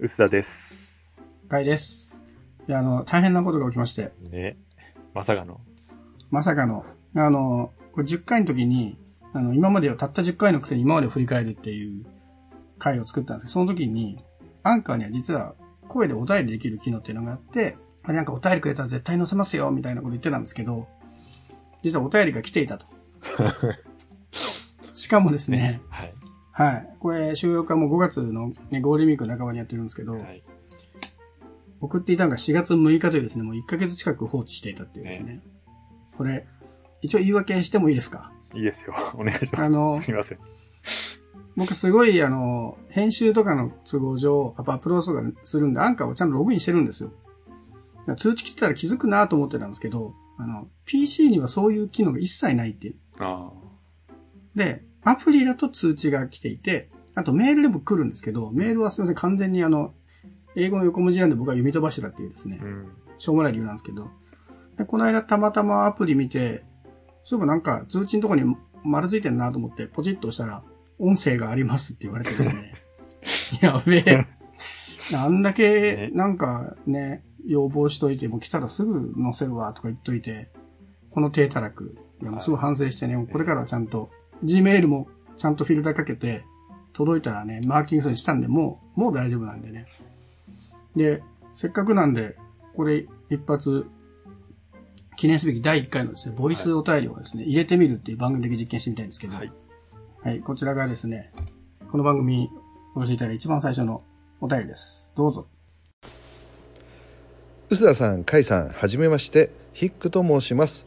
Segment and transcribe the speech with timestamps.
[0.00, 1.02] 薄田です。
[1.48, 2.20] かいです。
[2.68, 4.56] いや、あの、大変なことが起きまして、ね。
[5.12, 5.60] まさかの。
[6.30, 6.84] まさかの、
[7.16, 8.96] あの、これ10回の時に、
[9.32, 12.06] あの、今までをたった10回のくせに今までを振り返るっていう
[12.78, 14.22] 回を作ったんですけど、その時に、
[14.62, 15.56] アンカーには実は
[15.88, 20.86] 声でお便りできる機能っていうのがあって、あれなんかお便りくれたら絶対載せますよ、みたいなこと言ってたんですけど、
[21.82, 22.86] 実はお便りが来ていたと。
[24.94, 26.10] しかもですね、はい。
[26.58, 26.88] はい。
[26.98, 30.42] これ収録はもう5月の、ね、ゴールデンウィーク半ばにやってるんですけど、はい。
[31.80, 35.40] 送っていたのが4月6日というですね、もう1ヶ月近く放置していたっていうですね。
[36.16, 36.48] これ、
[37.00, 38.32] 一応言い訳してもいいですか？
[38.54, 38.94] いいですよ。
[39.14, 40.38] お願いしまあのす。、すみません。
[41.56, 47.12] 僕すごいあの、編集とかの都合上、やっぱアップロードとかするんで、アンカーをちゃんとログインしてるんですよ。
[48.16, 52.96] 通知来てたら気づくなと思ってたんですけど、あの、PC にはそういう機能が一切ないっていう。
[53.18, 53.52] あ
[54.54, 59.94] で、アプリだと通知が来ていて、あとメールでも来るんですけど、メールはすみません、完全にあの、
[60.54, 62.64] 英語の横文字なんで僕は読み飛ばしてたっていうですねあ。
[62.64, 62.88] う、ん。
[63.18, 64.08] しょうもない理由なんですけど、
[64.76, 66.64] でこの間たまたまアプリ見て、
[67.24, 70.62] そういえばなんか通知のとこに丸ついてんなと思ってポチッと押したら、
[70.98, 72.74] 音声がありますって言われてですね。
[73.60, 74.26] やべえ。
[75.14, 80.50] あんだけね、なんかね、要望しといて、もう来たらすぐ載せるわとか言っといて、
[81.10, 81.96] この低たらく。
[82.20, 84.10] いや、もうすごい反省してね、もうこれからはちゃんと、
[84.44, 86.44] Gmail もちゃんとフィルターかけて、
[86.92, 89.86] 届いたらね、マーキングするにしたんで、もう、もう大丈夫なんでね。
[90.96, 91.22] で、
[91.52, 92.36] せっかくなんで、
[92.74, 93.86] これ一発、
[95.16, 99.52] 記念すべき第1回のですね、ボイスお便りをですね、入れてみるっていう番組だけ実験してみたいんですけど、はい。
[100.22, 101.32] はい、こちらがですね、
[101.88, 102.50] この番組に
[102.94, 104.02] お寄せいただいた一番最初の
[104.40, 105.14] お便りです。
[105.16, 105.46] どうぞ。
[107.70, 110.86] 臼田さん、甲斐さん、はじめまして、ヒックと申します。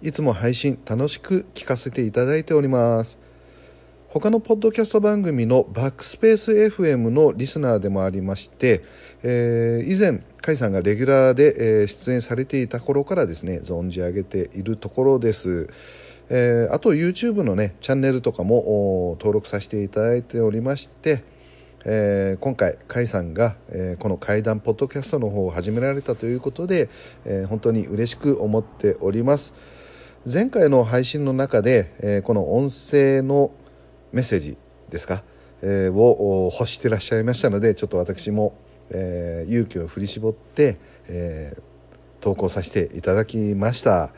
[0.00, 3.18] いつも配信楽しく聞かせていただいております。
[4.10, 8.84] 他のポッドキャスト番組のバックスペース FM のリスナーでもありまして、
[9.24, 15.68] えー以前、甲斐さんがレギュラーで、えー出演されていた頃からですね、存じ上げているところです。
[16.30, 21.24] えーあと YouTube のね、チャンネルとかも登録させていただいておりまして、
[21.84, 26.88] えー今回、甲斐さんが、えーこの怪談ポッドキャストの方を始められたということで、
[27.24, 29.54] えー本当に嬉しく思っております。
[30.30, 33.50] 前回の配信の中で、えーこの音声の
[34.12, 34.58] メッセージ
[34.90, 35.22] ですか、
[35.62, 38.54] えーを欲してらっしゃいましたので、ちょっと私も、
[38.90, 40.76] えー勇気を振り絞って、
[41.08, 41.56] え
[42.20, 44.12] 投稿させていただきました。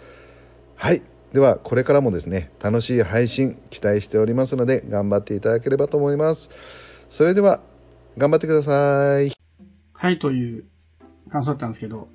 [0.75, 1.03] はい。
[1.32, 6.50] では、これからもですね、楽しい配信期待しておりますので、頑張っていただければと思います。
[7.09, 7.60] それでは、
[8.19, 9.31] 頑張ってください。
[9.92, 10.65] はい、という
[11.31, 12.09] 感想だったんですけど、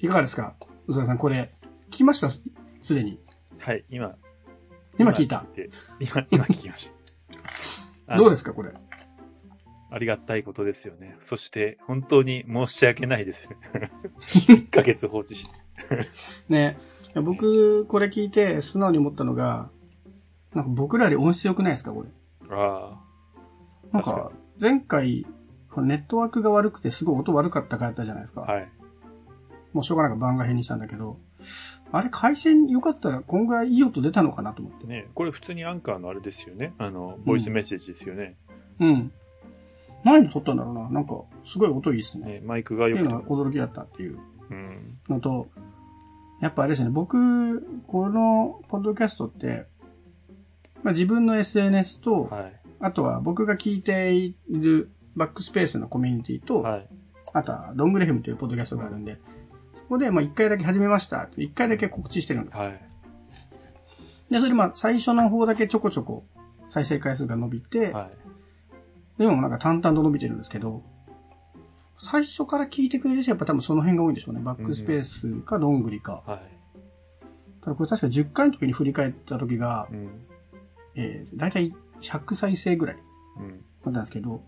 [0.00, 0.54] いかがですか？
[0.86, 1.50] 宇佐さん、これ、
[1.90, 2.28] 聞きました？
[2.84, 3.18] すすでに。
[3.58, 3.84] はい。
[3.88, 4.14] 今。
[4.98, 5.38] 今聞いた。
[5.38, 6.92] て今、今聞きまし
[8.06, 8.16] た。
[8.16, 8.72] どうですすか、これ？
[9.90, 11.16] ありがたいことですよね。
[11.22, 13.56] そして、本当に申し訳ないですね。
[14.48, 15.54] 1ヶ月放置して。
[16.48, 16.76] ね、
[17.14, 19.70] 僕、これ聞いて素直に思ったのが、
[20.52, 22.08] なんか僕らより音質良くないですか、これ？
[22.50, 23.00] あ
[23.92, 24.30] なんか
[24.60, 25.26] 前回、
[25.78, 28.42] ネットワークが悪くてすごい音悪かった回あったじゃないですか。
[28.46, 28.52] あ。
[28.52, 28.68] はい。
[29.72, 31.18] もうしょうがなく番外編にしたんだけど、
[31.96, 34.86] あれ回線良かったらこんぐらいいい音出たのかなと思って。
[34.88, 36.74] ね、これ普通にアンカーのあれですよね。
[36.78, 38.36] あの、ボイスメッセージですよね。
[38.80, 39.12] うん。
[40.02, 42.26] 何で撮ったんだろうななんか、すごい音いいですね。
[42.26, 43.22] ねマイクがっていうのが。
[43.22, 44.18] 驚きだったっていう
[44.50, 44.98] うん。
[45.08, 45.46] のと、
[46.40, 49.66] やっぱあれですね、僕、このポッドキャストって、
[50.82, 52.60] まあ、自分の SNS と、はい。
[52.80, 56.88] あとは僕が聞いているバックスペースのコミュニティと、はい。
[57.32, 59.33] あとはロングレフムというポッドキャストがあるんで、そ
[59.88, 61.28] こでまあ一回だけ始めました。
[61.36, 62.58] 一回だけ告知してるんです。
[62.58, 62.80] はい。
[64.30, 66.24] で、それでまあ最初の方だけちょこちょこ
[66.68, 68.10] 再生回数が伸びて、は
[69.18, 69.18] い。
[69.18, 70.82] でもなんか淡々と伸びてるんですけど、
[71.98, 74.40] 最初から聞いてくれる人はやっぱ多分その辺が多いんでしょうね。
[74.40, 76.22] バックスペースかどんぐりか。
[76.26, 76.40] はい。
[77.62, 80.26] ただこれ確か10回の時に振り返った時が、うん。
[80.96, 82.96] えー、だいたい100再生ぐらい
[83.38, 83.48] うん。
[83.50, 84.42] だったんですけど、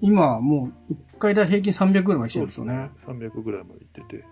[0.00, 2.90] 今はもう1回だ平均300ぐらいまで来てるんですよね。
[3.06, 4.24] 300ぐらいまでいってて。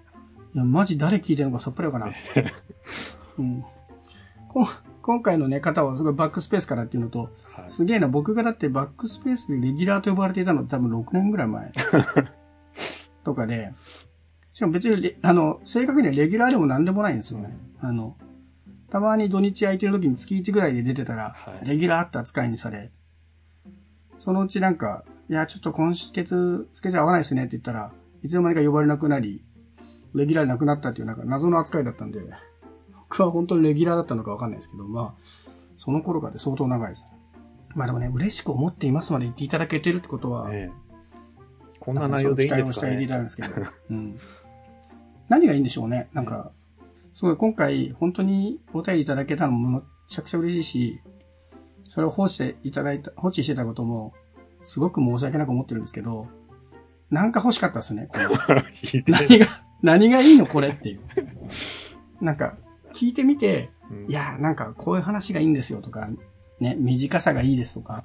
[0.54, 2.14] いや、マジ誰聞いてるのかさっぱりわからん。
[3.38, 3.64] うん。
[4.48, 4.66] こ
[5.02, 7.70] 今回のね、方はすごいバックスペースからっていうのと、はい。
[7.70, 11.72] すげえな、僕がだってバックスペースでレギュラーと呼ばれていたの多分6年ぐらい前
[13.24, 13.72] とかで、
[14.52, 17.56] しかも別にレ、あの、正確にはレギュラーでも何でもないんですよね。
[17.80, 18.16] あの、
[18.90, 22.90] たまに土日空いてる時に月1ぐらいで出てたら、はいレギュラーって扱いにされ、
[24.18, 27.92] そのうちなんか、いや、ちょっと今月、つけちゃ合わないですねって言ったら、
[28.22, 29.44] いつの間にか呼ばれなくなり、
[30.16, 32.20] レギュラーになくなったっていうなんか謎の扱いだったんで、
[33.08, 37.10] 僕は本当にレギュラーだったのかわかんないですけど、まあ、その頃からで相当長いですね。
[37.74, 40.72] まあでもね、嬉しく思っていますまで言っていただけてるってことは、ね
[41.78, 43.20] こんな内容でいいん期待をですかねしていた。
[43.20, 43.48] んですけど。
[43.90, 44.18] うん。
[45.28, 46.08] 何がいいんでしょうね。
[46.12, 46.50] なんか、
[47.14, 51.00] すごい今回、本当にお便りいただけたのもめちゃくちゃ嬉しいし、
[51.84, 54.14] それを放置していただいた、放置してたことも、
[54.64, 56.26] すごく申し訳なく思ってるんですけど、
[57.10, 58.08] なんか欲しかったですね。
[58.10, 58.28] このい
[58.92, 59.46] いね何が、
[59.82, 61.00] 何がいいのこれっていう。
[62.20, 62.56] なんか、
[62.92, 66.08] 聞いてみて、うんいや、なんかこういう話がいいんですよとか、
[66.58, 68.04] ね、短さがいいですとか、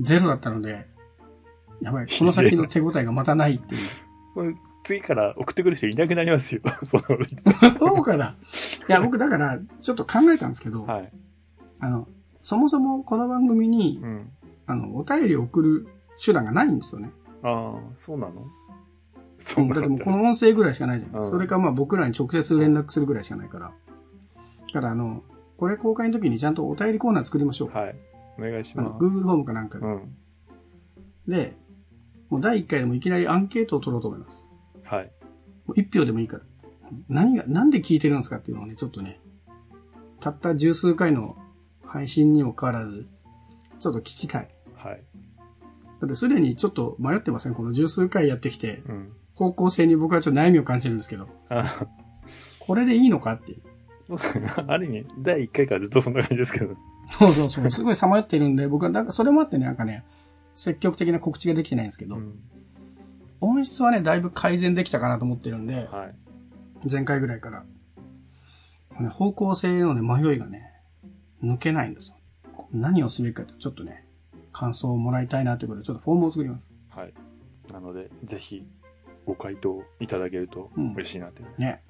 [0.00, 0.86] ゼロだったので、
[1.82, 3.88] やばい、この先の手応えがまたないっていう。
[4.34, 4.54] これ
[4.84, 6.60] 次から送ってくる人いなくなりますよ。
[6.84, 8.34] そうかな。
[8.88, 11.12] いや、僕だから、ちょっと考えたんですけど、はい。
[11.78, 12.06] あの、
[12.42, 14.30] そもそもこの番組にう、ん。
[14.66, 15.88] あの、お便りを送る
[16.22, 17.10] 手段がないんですよね。
[17.42, 18.46] ああ、そうなの？
[19.54, 21.16] そだってもうこの音声ぐらいしかないじゃん。
[21.16, 23.72] うんそれかまあ僕らに直接連絡するぐらいしかないから。
[24.72, 25.22] だからあの、
[25.56, 27.68] これ公開の時にちゃんとお便りコーナー作りましょう。
[27.70, 27.96] はい。
[28.38, 29.84] お願いしあの、ま Google フォームかなんかで。
[29.84, 29.88] す。
[29.88, 30.14] うん。
[31.28, 31.56] で、
[32.28, 34.46] もう第1回でもいきなりアンケートを取ろうと思います。
[34.82, 35.12] はい。
[35.66, 36.42] もう1票でもいいから。
[37.08, 39.20] 何が、なんで聞いてるんですかっていうのをね、ちょっとね、
[40.20, 41.36] たった十数回の
[41.84, 43.06] 配信にもかかわらず、
[43.78, 44.48] ちょっと聞きたい。
[44.74, 45.02] はい。
[46.00, 47.54] だってすでにちょっと迷ってません？
[47.54, 49.12] この十数回やってきて、うん。
[49.34, 51.86] 方向性に僕はちょっと悩みを感じるんですけど、あ
[52.60, 53.62] これでいいのかっていう。
[54.06, 54.52] そうですね。
[54.66, 56.76] ある意味、第1回からずっとそんな感じですけど。
[57.18, 57.70] そうそうそう。
[57.70, 60.04] すごいさまよってるんで、僕は、なんかそれもあってね、なんかね、
[60.54, 62.38] 積極的な告知ができてないんですけど、うん。
[63.40, 66.14] 音質はね、だいぶ改善できたかなと思ってるんで、はい。
[66.90, 67.64] 前回ぐらいから。
[69.00, 70.72] ね、方向性のね、迷いがね、
[71.42, 72.16] 抜けないんですよ。
[72.72, 74.06] 何をすべきかって、ちょっとね、
[74.52, 76.66] 感想をもらいたいなということで、ちょっとフォームを作ります。
[76.90, 77.14] はい。
[77.72, 78.66] なので、ぜひ、
[79.26, 81.42] ご回答いただけるとうん嬉しいなって。
[81.58, 81.82] ね。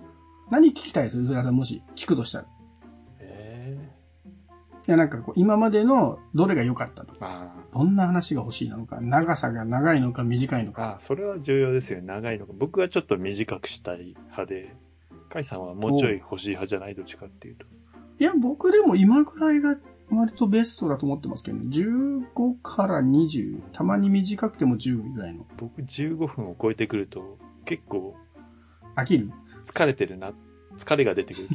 [0.51, 1.19] 何聞きたいです？
[1.19, 2.45] うずらさん、もし聞くとしたら。
[2.45, 2.49] い
[3.21, 3.91] え
[4.87, 10.75] や、なんかこう、今までのどれが良かったとか、あどんな話が欲しいのか、長さが長いのか短いのあ。
[10.75, 10.83] か。
[10.85, 12.07] ああ、それは重要ですよね。
[12.07, 12.53] 長いのか。
[12.55, 14.77] 僕はちょっと短くしたい派で、
[15.31, 16.95] カイさんはもうちょい欲しい派じゃない？
[16.95, 17.65] どっちかっていうと。
[18.19, 19.75] いや、僕でも今ぐらいが
[20.11, 21.65] 割とベストだと思ってますけどね。
[21.71, 23.61] 15から20。
[23.73, 25.47] たまに短くても10ぐらいの。
[25.57, 28.15] 僕15分を超えてくると、結構
[28.97, 29.31] 飽きる？
[29.65, 30.33] 疲れてるな、
[30.79, 31.49] 疲れが出てくる。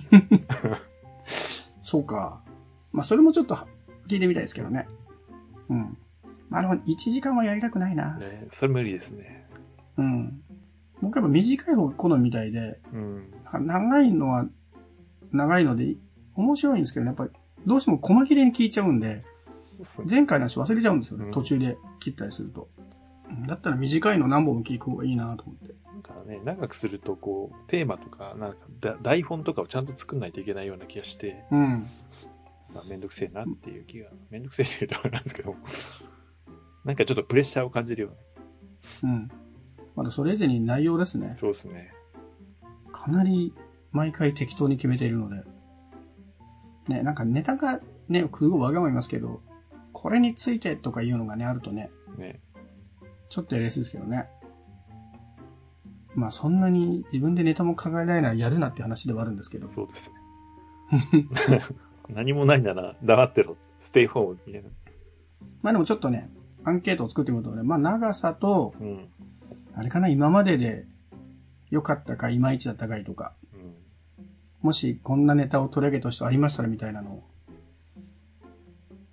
[1.81, 2.43] そうか。
[2.91, 3.55] まあ、それもちょっと
[4.07, 4.87] 聞いてみたいですけどね。
[5.69, 5.97] うん。
[6.49, 8.17] まあ、でも1時間はやりたくないな。
[8.17, 9.47] ね、それ無理ですね。
[9.97, 10.41] うん。
[11.01, 13.31] 僕やっぱ短い方が好みみたいで、うん。
[13.43, 14.47] なんか長いのは
[15.31, 15.95] 長いので
[16.35, 17.31] 面白いんですけどね、やっぱり
[17.65, 19.23] どうしても細切れに聞いちゃうんで、
[20.09, 22.69] 前回の話忘れちゃうんですよね、うん途中で切ったりすると。
[23.29, 25.75] うんだったら短いの何本も聞く方がいいなと思って。
[25.85, 31.87] なんかね、長くすると、こう、テーマとか、なんかだ、台本とかをちゃんと作んないといけないような気がして、うん。
[32.73, 35.55] まあ、めんどくせえなっていう気が、めんどくせえって言うとあれなんですけど、
[36.85, 38.13] なんかちょっとプレッシャーを感じるよ
[39.03, 39.13] うな。
[39.13, 39.31] うん。
[39.95, 41.35] まだそれ以前に内容ですね。
[41.39, 41.91] そうですね。
[42.91, 43.53] かなり
[43.91, 45.43] 毎回適当に決めているので。
[46.89, 49.41] ね、なんかネタがね、すごいわがまま言いますけど、
[49.93, 52.41] これについてとかいうのがね、あるとね、ね。
[53.29, 54.27] ちょっとやりやすいですけどね。
[56.15, 59.69] まあそんなに自分でネタも考えられないやるなって話ではあるんですけど。
[59.71, 60.11] そうです
[61.13, 61.63] ね。
[62.09, 63.55] 何もないなら黙ってろ。
[63.81, 64.69] ステイホームみたいな。
[65.61, 66.29] まあでもちょっとね、
[66.63, 69.07] アンケートを作ってみるとね、まあ長さと、うん。
[69.75, 70.85] あれかな、今までで
[71.69, 73.38] 良かったか、いまいちだったかいとか、うん。
[74.61, 77.23] もしこんなネタを取り上げた人ありましたらみたいなのを。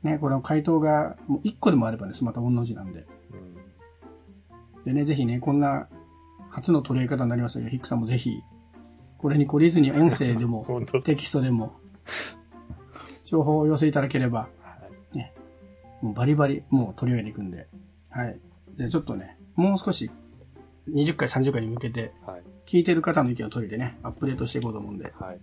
[0.02, 3.06] ね、これの回答がもう1個でもあればね、また同じなんで。
[3.32, 4.84] うん。
[4.84, 5.88] でね、ぜひね、こんな
[6.50, 8.40] 初の取り上げ方になりましたけど、ヒックさんもぜひ、
[9.18, 10.66] これに懲りずに音声でも、
[11.04, 11.76] テキストでも、
[13.24, 14.78] 情報をお寄せいただければ、は
[15.14, 15.32] い。
[16.02, 17.68] もうバリバリ、もう取り上げていくんで。
[18.10, 18.40] はい。
[18.76, 20.10] じゃあちょっとね、もう少し、
[20.88, 22.12] 20回、30回に向けて、
[22.66, 25.40] 聞いてる方の意見を取りでね、アップデートしていこうと思うんで、はい。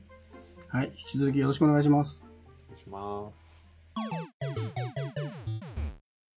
[0.69, 2.23] はい、引き続きよろしくお願いします。
[2.23, 4.32] お願いします。